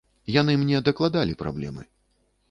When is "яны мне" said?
0.35-0.79